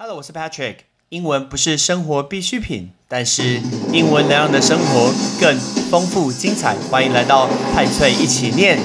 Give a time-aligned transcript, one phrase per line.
[0.00, 0.76] Hello，我是 Patrick。
[1.08, 3.60] 英文不是生活必需品，但是
[3.92, 5.58] 英文能让你的生活更
[5.90, 6.76] 丰富精彩。
[6.88, 8.78] 欢迎来到派翠一起念。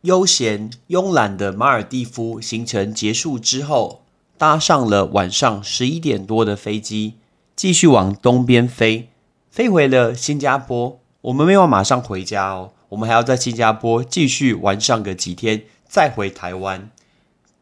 [0.00, 4.00] 悠闲慵懒的马尔蒂夫行程结束之后，
[4.38, 7.16] 搭上了晚上十一点多的飞机。
[7.54, 9.08] 继续往东边飞，
[9.50, 10.98] 飞回了新加坡。
[11.22, 16.90] 我们没有马上回家哦，我们还要在新加坡继续玩上个几天，再回台湾。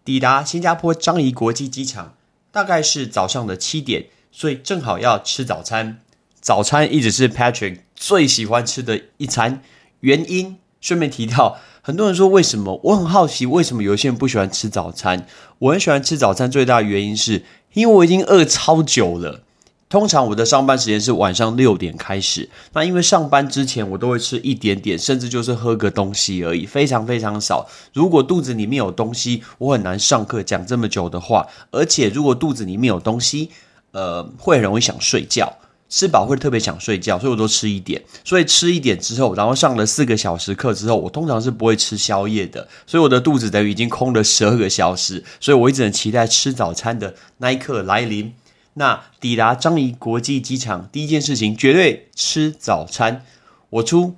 [0.05, 2.15] 抵达新加坡樟宜国际机场，
[2.51, 5.99] 大概是早上的七点，所以正好要吃早餐。
[6.41, 9.63] 早餐一直是 Patrick 最喜欢吃的一餐。
[10.01, 12.81] 原因顺便提到，很多人说为什么？
[12.85, 15.27] 我很好奇，为什么有些人不喜欢吃早餐？
[15.59, 19.43] 我很喜欢吃早餐，最大的原因是因为我已经饿超久了。
[19.91, 27.69] 通常我的上班时间是晚上六点开始，那因为上班之前我都会吃一点点，甚至就是喝个东西而已，非常非常少。
[27.93, 31.45] 如果肚子里面有东西，我很难上课讲这么久的话。
[31.73, 33.51] 而且如果肚子里面有东西，
[33.91, 35.53] 呃，会很容易想睡觉，
[35.89, 38.01] 吃饱会特别想睡觉，所以我都吃一点。
[38.25, 48.33] 所以吃一点之后，然后上了四个小时课之后，我通常是不会吃宵夜的，所以我的肚子等于已经空了十二个小时，所以我一直很期待吃早餐的那一刻来临。
[48.81, 53.23] 那抵达樟宜国际机场，第一件事情绝对吃早餐。
[53.69, 54.15] 我出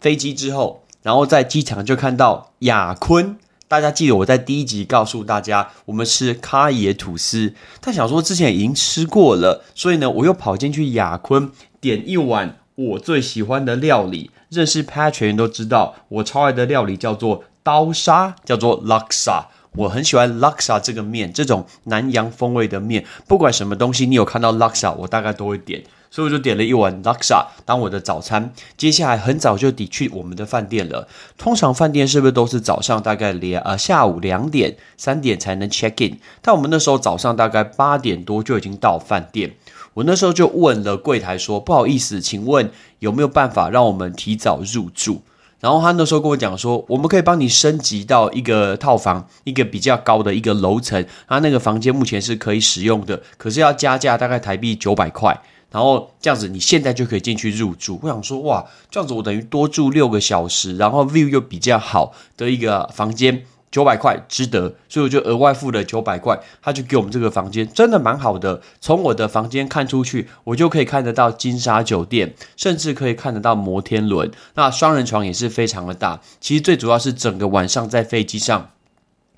[0.00, 3.38] 飞机之后，然后在机场就看到雅坤。
[3.68, 7.54] 大家记得我在第一集告诉大家，我们吃咖椰吐司。
[7.80, 14.32] 他想说之前已经吃过了，所以呢，我又跑进去雅坤点一碗我最喜欢的料理。
[14.48, 19.44] 认识 Patrick 都知道，我超爱的料理叫做刀沙，叫做 Laksa。
[19.76, 28.52] 我很喜欢 Laksa 这个面，这种南洋风味的面，不管什么东西，你有看到 Laksa，我大概都会点，所以我就点了一碗 Laksa 当我的早餐。
[28.76, 31.06] 接下来很早就抵去我们的饭店了。
[31.38, 36.18] 通常饭店是不是都是早上大概两呃下午两点三点才能 check in？
[36.42, 39.54] 但我们那时候早上大概八点多就已经到饭店。
[39.94, 42.70] 我那时候就问了柜台说：“不好意思，请问
[43.00, 45.22] 有没有办法让我们提早入住？”
[45.60, 51.04] 然后他那时候跟我讲说，我们可以帮你升级到一个套房，一个比较高的一个楼层。
[51.28, 55.38] 他那个房间目前是可以使用的，可是要加价大概台币九百块。
[55.70, 58.00] 然后这样子，你现在就可以进去入住。
[58.02, 63.44] 我想说，哇，这样子我等于多住六个小时，然后 view 又比较好的一个房间。
[63.70, 68.60] 九百块值得，所以我就额外付了九百块，他就给我们这个房间，真的蛮好的。
[68.80, 74.30] 从我的房间看出去，我就可以看得到金沙酒店，甚至可以看得到摩天轮。
[74.54, 76.20] 那双人床也是非常的大。
[76.40, 78.70] 其实最主要是整个晚上在飞机上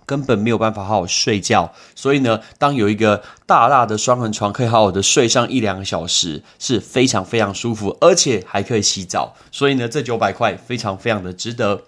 [0.07, 9.35] 根本没有办法好好睡觉，所以呢，当有一个大大的双人床可以好好的睡上一两个小时，是非常非常舒服，而且还可以洗澡。
[9.51, 11.83] 所以呢，这九百块非常非常的值得。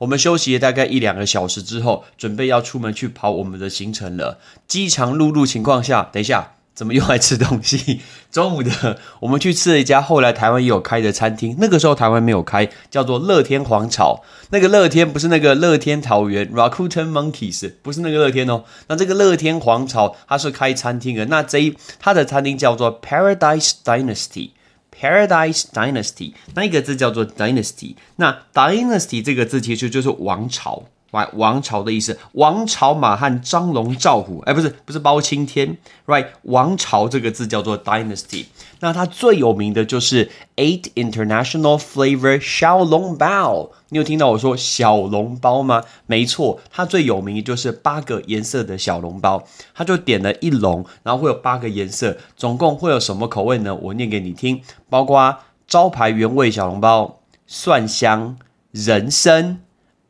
[0.00, 4.38] 我们休息了大概一两个小时之后，准备要出门去跑我们的行程了。
[4.66, 8.00] 饥肠辘辘情况下，等一下怎么又来吃东西？
[8.32, 14.22] 中午的我们去吃了一家后来台湾也有开的餐厅，那个时候台湾没有开，叫做乐天皇朝。
[14.50, 18.64] 那个乐天不是那个乐天桃园 （Rakuten Monkeys），不是那个乐天哦。
[18.88, 24.52] 那这个乐天皇朝它是开餐厅的，那这一它的餐厅叫做 Paradise Dynasty。
[25.00, 27.94] Paradise Dynasty，那一个字叫做 Dynasty。
[28.16, 31.28] 那 Dynasty 这个字其实就是王朝，right？
[31.34, 32.18] 王朝的意思。
[32.32, 35.76] 王朝马汉张龙赵虎，哎，不是，不是包青天
[36.06, 36.26] ，right？
[36.42, 38.46] 王朝这个字叫做 Dynasty。
[38.80, 43.70] 那它最有名的就是 Eight International Flavor 小笼包。
[43.90, 45.82] 你有听到我说小笼包吗？
[46.06, 49.44] 没错，它最有名的就是八个颜色的小笼包。
[49.74, 53.74] 他就点了一笼，然后会有八个颜色，总共会有什么口味呢？
[53.74, 58.38] 我念给你听，包括招牌原味小笼包、蒜香、
[58.70, 59.60] 人参、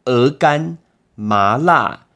[0.04, 0.78] 鹅肝、
[1.20, 2.06] 麻辣、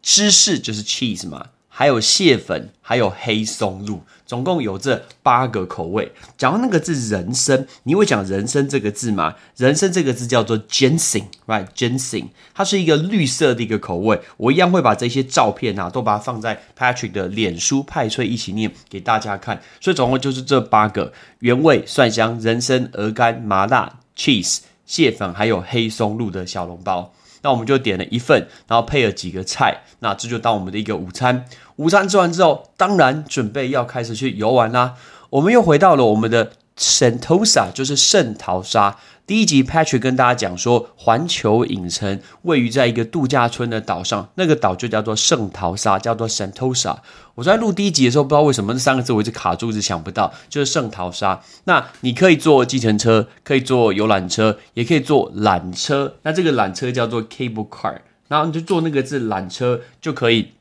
[0.00, 1.46] 芝士，就是 cheese 嘛。
[1.74, 6.12] 还有蟹粉，还有黑松露，总共有这八个口味。
[6.36, 9.34] 讲到那个字人参，你会讲人参这个字吗？
[9.56, 14.20] 人参这个字叫做 ginseng，right？ginseng，它是一个绿色的一个口味。
[14.36, 19.60] 我一样会把这些照片啊，都把它放在 Patrick 的脸书派翠一起念给大家看。
[19.80, 27.12] 所以总共就是这八个原味蒜香、人参、鹅肝、麻辣、cheese、蟹粉，还有黑松露的小笼包。
[27.42, 31.44] 那我们就点了一份，然后配了几个菜，那这就当我们的一个午餐。
[31.76, 34.94] 午餐吃完之后，当然准备要开始去游玩啦。
[35.30, 38.98] 我们又回到了我们的圣托萨就是圣淘沙。
[39.24, 46.96] 第一集 Patrick 跟大家讲说，环球影城位于在一个度假村的岛上，那个岛就叫做圣淘沙，叫做 Santosa。
[47.36, 51.40] 我在录第一集的时候，不知道为什么这三个字我一直卡住，一直想不到，就是圣淘沙。
[51.64, 56.16] 那你可以坐计程车，可以坐游览车，也可以坐缆车。
[56.22, 60.52] 那这个缆车叫做 Cable Car，然后你就坐那个字缆车就可以。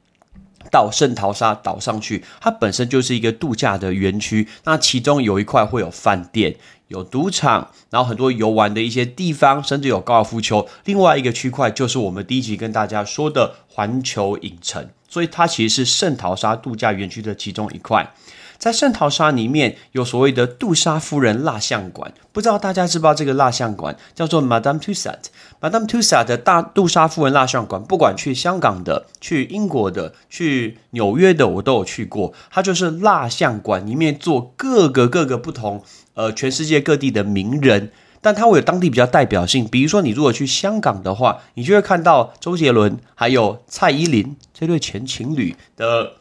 [0.71, 4.47] 到圣淘沙岛上去，它本身就是一个度假的园区。
[4.63, 6.55] 那其中有一块会有饭店、
[6.87, 10.67] 有赌场，然后很多游玩的一些地方，甚至有高尔夫球。
[10.85, 18.09] 另外一个区块就是我们第一集跟大家说的环球影城，所以它其实是圣淘沙度假园区的其中一块。
[18.61, 25.29] 在圣淘沙里面有所谓的杜莎夫人蜡像馆，不知道大家知不知道这个蜡像馆叫做 Madame Tussauds。
[25.59, 32.33] Madame Tussauds 的大杜莎夫人蜡像馆，不管去香港的、去英国的、去纽约的，我都有去过。
[32.51, 35.83] 它就是蜡像馆里面做各个各个不同，
[36.13, 37.91] 呃，全世界各地的名人，
[38.21, 39.67] 但它会有当地比较代表性。
[39.67, 46.17] 比如说，你如果去香港的话，你就会看到周杰伦还有蔡依林这对前情侣的。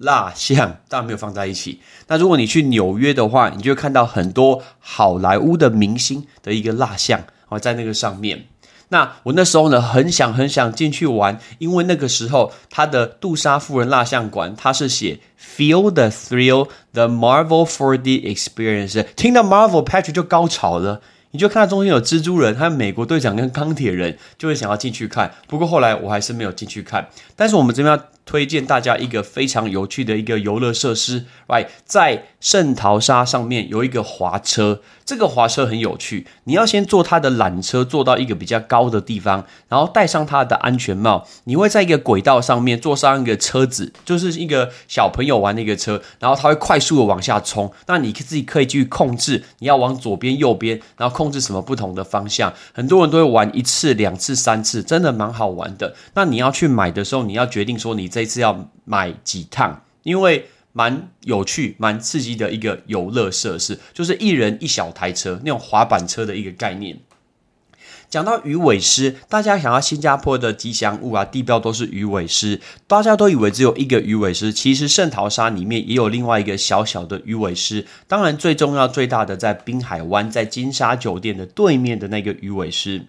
[0.00, 1.80] 蜡像当然没有放在一起。
[2.08, 8.46] 那如果你去纽约的话，你就会看到很多好莱坞的明星的一个蜡像哦，在那个上面。
[8.88, 19.04] 那我那时候呢，很想很想进去玩，因为那个时候他的杜莎夫人蜡像馆，他是写 Feel the thrill, the Marvel 4D experience。
[19.14, 21.00] 听到 Marvel Patrick 就高潮了。
[21.32, 25.32] 你就看到中间有蜘蛛人，还有美国队长跟钢铁人，就会想要进去看。
[25.46, 27.06] 不过后来我还是没有进去看。
[27.36, 34.80] 但是我们这边要推荐大家一个非常有趣的一个游乐设施，right，在圣淘沙上面有一个滑车。
[35.04, 41.26] 这个滑车很有趣，你要先坐它的缆车，坐到一个比较高的地方，然后戴上它的安全帽。
[41.44, 47.72] 你会在一个轨道上面坐上一个车子，就是一个小朋友玩的一个车，然后它会快速的往下冲。
[47.86, 52.54] 那你自己可以去控制，你要往左边、右边，然后控制什么不同的方向。
[52.72, 55.96] 很多人都会玩一次、两次、三次，真的蛮好玩的。
[56.14, 60.48] 那你要去买的时候，你要决定说你这次要买几趟，因为。
[60.72, 67.00] 蛮有趣、蛮刺激的一个游乐设施，就是一人一小台车那种滑板车的一个概念。
[68.08, 77.86] 讲到鱼尾狮，大家想要新加坡的吉祥物啊，地标都是鱼尾狮，大家都以为只有一个鱼尾狮，其实圣淘沙里面也有另外一个小小的鱼尾狮。
[78.08, 83.06] 当然，最重要、最大的在滨海湾，在金沙酒店的对面的那个鱼尾狮。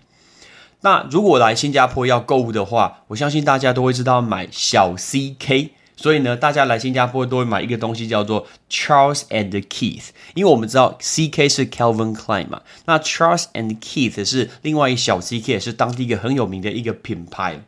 [0.82, 5.70] 那如果来新加坡要购物的话，我相信大家都会知道买小 CK。
[6.02, 17.62] 所以呢，大家来新加坡都会买一个东西叫做 Charles and Keith，因为我们知道 CK 是 Calvin Klein 嘛，那 Charles and Keith 是另外一小 CK，是当地一个很有名的一个品牌。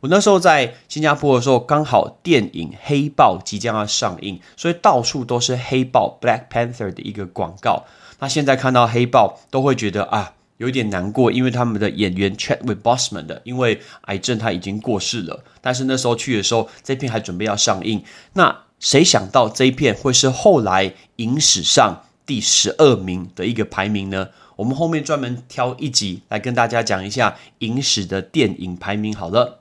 [0.00, 7.84] 我那时候在新加坡的时候，刚好电影《黑豹》即将要上映，所以到处都是黑豹 Black Panther 的一个广告。
[8.20, 10.32] 那现在看到黑豹，都会觉得啊。
[10.58, 15.44] 有点难过，因为他们的演员 Chadwick Boseman 的，因为癌症他已经过世了。
[15.60, 18.02] 但是那时候去的时候，这片还准备要上映。
[18.32, 24.28] 那谁想到这一片会是后来影史上第十二名的一个排名呢？
[24.56, 29.14] 我们后面专门挑一集来跟大家讲一下影史的电影排名。
[29.14, 29.60] 好了。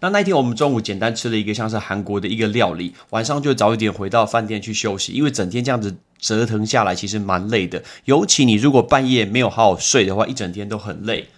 [0.00, 7.82] 那那天我们中午简单吃了一个像是韩国的一个料理，晚上就早一点回到饭店去休息，因为整天这样子折腾下来其实蛮累的。
[8.06, 11.28] 尤其你如果半夜没有好好睡的话，一整天都很累。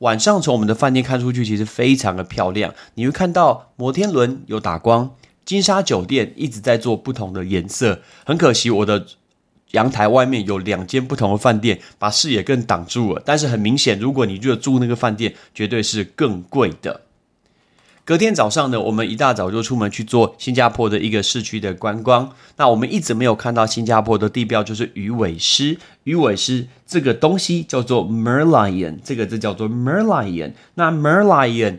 [0.00, 8.02] 晚上从我们的饭店看出去，其实非常的漂亮，你会看到摩天轮有打光，金沙酒店一直在做不同的颜色。
[8.26, 9.06] 很可惜我的
[9.70, 13.22] 阳台外面有两间不同的饭店，把视野更挡住了。
[13.24, 17.00] 但是很明显，如果你就住那个饭店，绝对是更贵的。
[18.06, 22.30] 隔天早上呢，我们一大早就出门去做新加坡的一个市区的观光。
[22.58, 25.78] 那我们一直没有看到新加坡的地标，就是鱼尾狮。
[26.02, 30.52] 鱼尾狮这个东西叫做 Merlion，这个字叫做 Merlion。
[30.74, 31.78] 那 Merlion。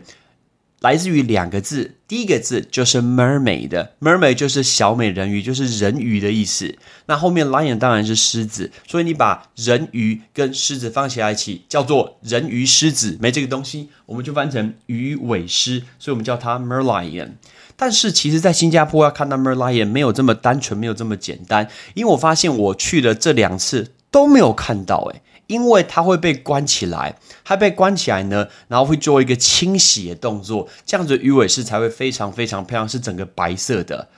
[0.86, 6.72] 来自于两个字，第一个字就是 mermaid，mermaid 就是小美人鱼，就是人鱼的意思。
[7.06, 17.30] 那后面 lion 当然是狮子，所以你把人鱼跟狮子放起来一起，叫做人鱼狮子，没这个东西，我们就翻成鱼尾狮，所以我们叫它 merlion。
[17.74, 34.08] 但是其实，在新加坡要看到 merlion 没有这么单纯，没有这么简单，因为我发现我去了这两次都没有看到，诶，因为它会被关起来，它被关起来呢，然后会做一个清洗的动作，这样子鱼尾狮才会非常非常漂亮，是整个白色的。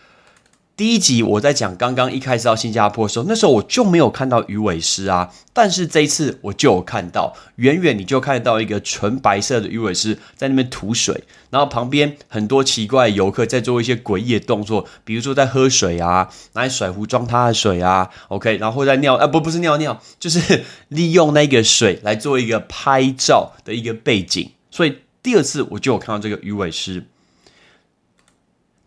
[0.78, 27.02] 第一集我在讲刚刚一开始到新加坡的时候，那时候我就没有看到鱼尾狮啊，但是这一次我就有看到，远远你就看得到一个纯白色的鱼尾狮在那边吐水，然后旁边很多奇怪的游客在做一些诡异的动作，比如说在喝水啊，拿水壶装他的水啊，OK，然后在尿啊不不是尿尿，就是利用那个水来做一个拍照的一个背景，所以第二次我就有看到这个鱼尾狮。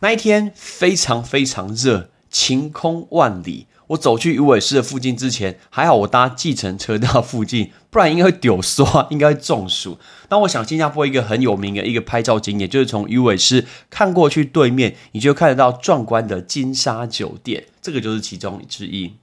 [0.01, 3.67] 那一天非常非常热，晴空万里。
[3.89, 9.99] 我走去鱼尾狮的附近之前，还好我搭计程车到附近，不然应该会丢刷，应该会中暑。
[10.29, 19.13] 那我想新加坡一个很有名的一个拍照景点，就是从鱼尾狮看过去对面，你就看得到壮观的金沙酒店，这个就是其中之一。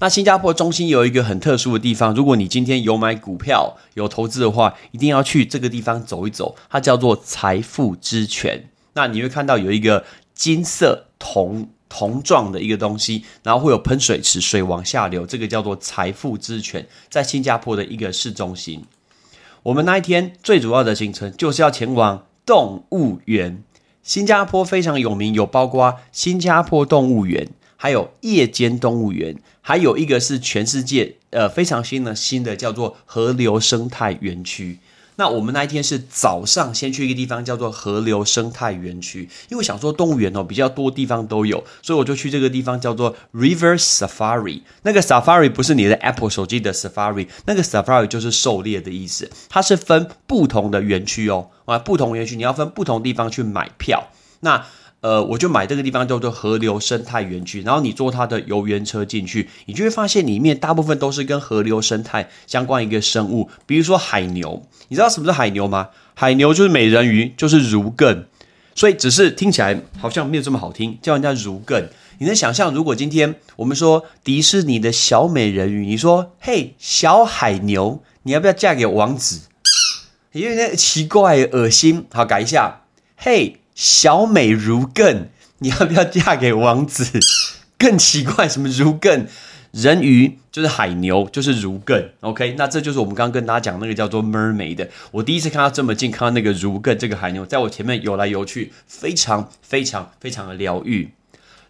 [0.00, 8.70] 那新加坡中心有一个很特殊的地方，如果你今天有买股票、有投资的话，一定要去这个地方走一走，它叫做财富之泉。
[8.94, 18.84] 那你会看到有一个金色铜铜状的一个东西，然后会有喷水池，水往下流，这个叫做财富之泉，在新加坡的一个市中心。
[19.62, 23.62] 我们那一天最主要的行程就是要前往动物园。
[24.02, 34.78] 新加坡非常有名，有包括新加坡动物园，还有夜间动物园，还有一个是全世界呃非常新的新的叫做河流生态园区。
[35.16, 44.62] 那我们那一天是早上先去一个地方叫做河流生态园区，因为想说动物园哦比较多地方都有，所以我就去这个地方叫做 River Safari。
[44.82, 49.30] 那个 Safari 不是你的 Apple 手机的 Safari，那个 Safari 就是狩猎的意思。
[49.48, 54.08] 它是分不同的园区哦，啊，不同园区你要分不同地方去买票。
[54.40, 54.66] 那
[55.02, 65.88] 呃，我就买这个地方叫做河流生态园区，然后你坐它的游园车进去，你就会发现里面大部分都是跟河流生态相关一个生物，比如说海牛，你知道什么是海牛吗？
[66.14, 68.26] 海牛就是美人鱼，就是如艮，
[68.76, 71.88] 所以只是听起来好像没有这么好听，叫人家如艮。
[72.18, 79.40] 你能想象，如果今天我们说迪士尼的小美人鱼，你说嘿小海牛，你要不要嫁给王子？
[80.30, 82.06] 有点奇怪，恶心。
[82.12, 82.82] 好，改一下，
[83.16, 83.61] 嘿。
[83.82, 85.26] 小美如更，
[85.58, 87.18] 你要不要嫁给王子？
[87.76, 89.26] 更奇怪，什么如更？
[89.72, 92.10] 人鱼就是海牛，就是如更。
[92.20, 94.88] OK，那这就是我们刚刚跟大家讲那个叫做 mermaid 的。
[95.10, 101.10] 我第一次看到这么近，看到那个如更这个海牛在我前面游来游去，非常非常非常的疗愈。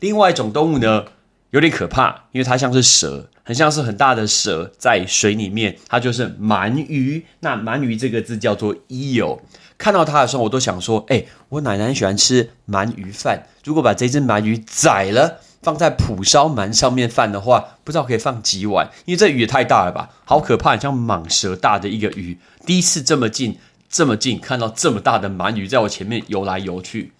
[0.00, 1.06] 另外一种动物呢，
[1.52, 7.24] 有点可怕，因为它像是蛇，很像是很大的蛇在水里面，它就是鳗鱼。
[7.40, 9.38] 那鳗鱼这个字叫做 eel。
[9.82, 13.48] 看到它的时候，我都想说：哎，我奶奶喜欢吃鳗鱼饭。
[13.64, 18.88] 如果把这只鳗鱼宰了，放在蒲烧鳗上面饭的话，不知道可以放几碗。
[19.06, 22.38] 因为这鱼也太大了吧，好可怕，像蟒蛇大的一个鱼。
[22.64, 23.58] 第一次这么近，
[23.90, 27.10] 这么近看到这么大的鳗鱼在我前面游来游去。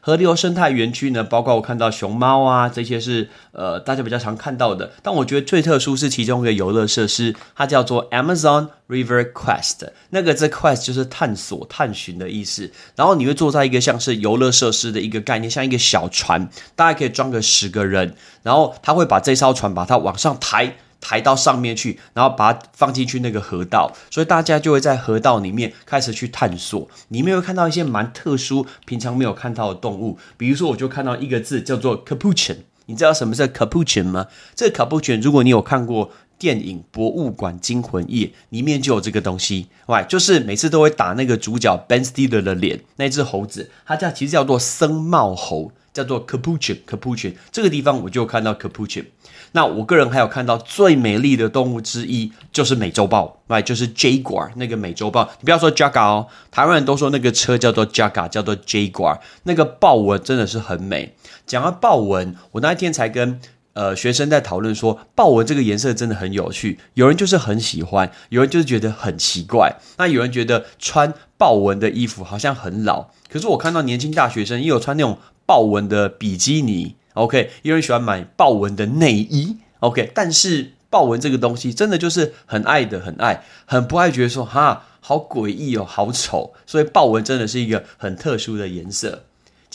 [0.00, 4.92] 河流生态园区呢，包括我看到熊猫啊，这些是呃大家比较常看到的。
[5.02, 9.88] 但我觉得最特殊是其中一个游乐设施，它叫做 Amazon River Quest。
[10.10, 12.70] 那个这 Quest 就是探索、探寻的意思。
[12.94, 18.14] 然后你会坐在一个像是游乐设施的一个概念，像一个小船，大概可以装个十个人。
[18.42, 20.76] 然后他会把这艘船把它往上抬。
[21.00, 26.88] 抬到上面去，然后把它放进去那个河道，所以大家就会在河道里面开始去探索。
[27.08, 32.56] 里面会看到一些蛮特殊、平常没有看到的动物，比如说，我就看到一个字叫做 capuchin。
[32.88, 34.26] 你知道什么是 capuchin 吗？
[34.54, 39.66] 这个 capuchin，如果你有看过电影《博物馆惊魂夜》，里面就有这个东西。
[39.86, 46.76] 喂，就是每次都会打那个主角 Ben Stiller 的脸，那只猴子，它叫其实叫做僧帽猴，叫做 capuchin。
[46.86, 49.06] capuchin 这个地方我就看到 capuchin。
[49.52, 55.26] 那我个人还有看到最美丽的动物之一，就是美洲豹，哎，就是 Jaguar 那个美洲豹。
[55.40, 59.20] 你不要说 Jaguar 哦，台湾人都说那个车叫做 Jaguar，叫做 Jaguar。
[59.44, 61.14] 那个豹纹真的是很美。
[61.46, 63.40] 讲到豹纹，我那一天才跟
[63.76, 66.78] 呃学生在讨论说，豹纹这个颜色真的很有趣。
[66.94, 69.76] 有人就是很喜欢，有人就是觉得很奇怪。
[69.98, 76.96] 那有人觉得穿豹纹的衣服好像很老，可是我看到年轻大学生也有穿那种豹纹的比基尼。
[77.12, 89.24] OK，有人喜欢买豹纹的内衣，OK，但是豹纹这个东西真的就是很爱的，很爱，很不爱，觉得说哈好诡异哦，好丑，所以豹纹真的是一个很特殊的颜色。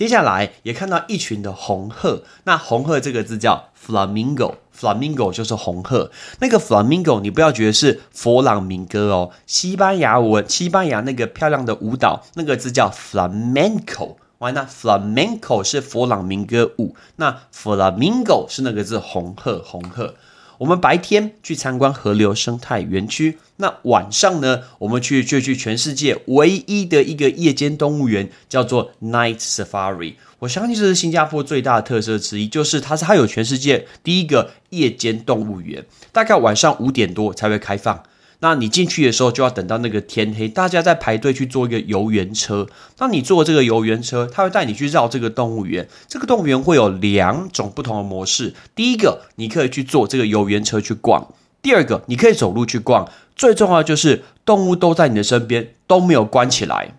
[0.02, 6.10] 接下来也看到一群的红鹤，那红鹤这个字叫 flamingo，flamingo 就是红鹤。
[6.40, 14.16] 那个 flamingo 你不要觉得是佛朗明哥哦，西班牙文，西班牙那个漂亮的舞蹈，那个字叫 flamenco。
[14.40, 20.16] 完，那 flamenco 是佛朗明哥舞，那 flamingo 是那个字红鹤，红鹤。
[20.62, 30.14] 我们白天去参观河流生态园区，那晚上呢，我们去就去全世界唯一的一个夜间动物园，叫做 Night Safari。
[30.38, 38.04] 我相信这是新加坡最大的特色之一，就是它是它有全世界第一个夜间动物园，大概晚上五点多才会开放。
[38.42, 42.68] 那你进去的时候就要等到那个天黑，大家在排队去坐一个游园车。
[42.98, 45.88] 那你坐这个游园车，他会带你去绕这个动物园。
[46.08, 48.54] 这个动物园会有两种不同的模式。
[48.76, 51.32] 第一个，你可以去坐这个游园车去逛；
[51.62, 53.08] 第二个，你可以走路去逛。
[53.36, 56.96] 最重要就是动物都在你的身边，都没有关起来。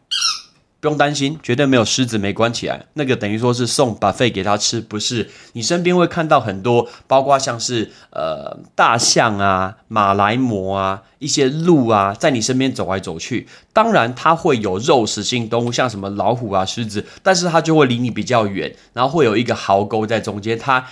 [0.82, 2.84] 不用担心，绝对没有狮子没关起来。
[2.94, 5.30] 那个等于说是送把肺给他吃，不是。
[5.52, 13.46] 你身边会看到很多，包括像是呃大象啊、马来貘啊、一些鹿啊，在你身边走来走去。
[13.72, 20.84] 当然，它会有肉食性动物，像什么老虎啊、狮子，但是它就会离你比较远，然后会有一个壕沟在中间，它。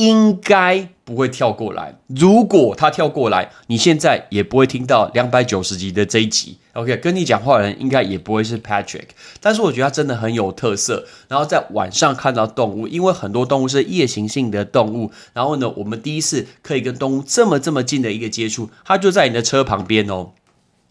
[0.00, 1.94] 应该不会跳过来。
[2.06, 6.56] 如果他跳过来，你现在也不会听到两百九十集的这一集。
[6.72, 9.08] OK，跟你讲话的人应该也不会是 Patrick。
[9.42, 11.04] 但是我觉得他真的很有特色。
[11.28, 15.10] 然后在晚上看到动物，因为很多动物是夜行性的动物。
[15.34, 20.30] 然后呢，我们第一次可以跟动物这么这么近的一个接触，它就在你的车旁边哦。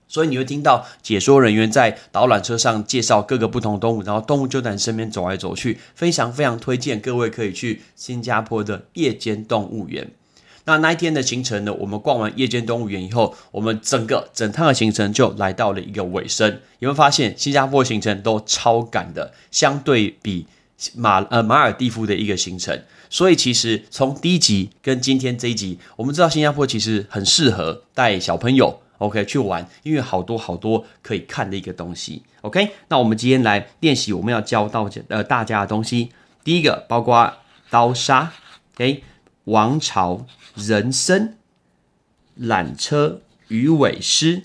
[0.10, 10.10] 所以你会听到解说人员在导览车上介绍各个不同动物，然后动物就在你身边走来走去，非常非常推荐各位可以去新加坡的夜间动物园。
[10.66, 11.74] 那那一天的行程呢？
[11.74, 16.48] 我们逛完夜间动物园以后，我们整个整趟的行程就来到了一个尾声。
[16.80, 20.46] 有没有发现新加坡行程都超赶的，相对比
[20.96, 22.80] 马呃马尔蒂夫的一个行程。
[23.10, 28.80] 所以其实从第一集跟今天这一集，我们知道新加坡其实很适合带小朋友。
[29.00, 32.22] OK，去玩，因为好多好多可以看的一个东西。
[32.42, 36.12] OK，那我们今天来练习我们要教到呃大家的东西。
[36.44, 37.34] 第一个包括
[37.70, 38.32] 刀杀
[38.76, 39.04] ，OK，
[39.46, 40.26] 王朝、
[40.56, 41.38] 人参、
[42.40, 44.44] 缆车、鱼尾狮，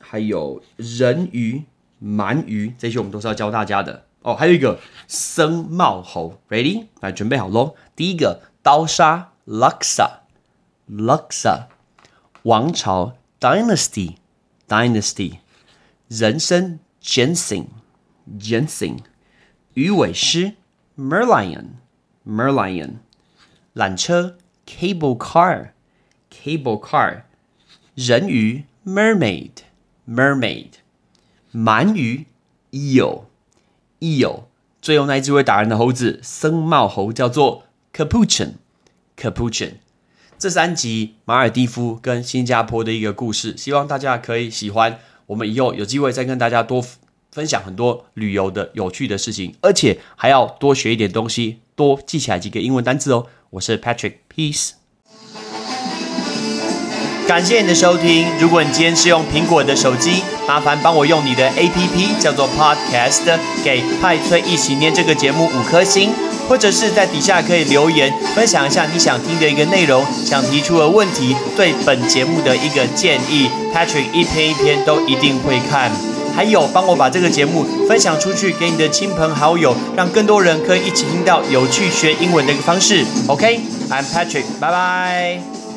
[0.00, 1.64] 还有人鱼、
[2.02, 4.04] 鳗鱼，这些我们都是要教大家的。
[4.22, 6.86] 哦，还有一个僧帽猴，Ready？
[7.00, 7.76] 来准备好喽。
[7.94, 11.66] 第一个刀杀，Luxa，Luxa。
[12.48, 14.14] 王朝 dynasty
[14.66, 15.40] dynasty
[16.08, 17.66] 人参 ginseng
[18.38, 19.00] ginseng
[19.74, 20.54] 鱼尾狮
[20.96, 21.72] merlion
[22.26, 23.00] merlion
[23.74, 25.72] 缆车 cable car
[26.30, 27.24] cable car
[27.94, 29.50] 人鱼 mermaid
[30.08, 30.70] mermaid
[31.52, 32.24] 鳗鱼
[32.70, 33.24] eel
[34.00, 34.44] eel
[34.80, 38.54] 最后那一只会打人的猴子僧帽猴叫做 capuchin
[39.18, 39.74] capuchin
[40.38, 45.00] 这三集马尔蒂夫跟新加坡的一个故事，希望大家可以喜欢。
[45.26, 46.80] 我们以后有机会再跟大家多
[47.32, 53.26] 分享很多旅游的有趣的事情，而且还要多学一点东西，多记起来几个英文单词哦。
[53.50, 54.70] 我是 Patrick，Peace。
[57.26, 58.28] 感谢你的收听。
[58.38, 66.12] 如果你今天是用苹果的手机，麻烦帮我用你的 APP 叫做 Podcast，给派崔一起念这个节目五颗星。
[66.48, 75.90] 或者是在底下可以留言分享一下你想听的一个内容，想提出的问题，对本节目的一个建议，Patrick 一篇一篇都一定会看。
[76.34, 83.04] 还有帮我把这个节目分享出去给你的亲朋好友，让更多人可以一起听到有趣学英文的一个方式。
[83.26, 85.67] OK，I'm Patrick，拜拜。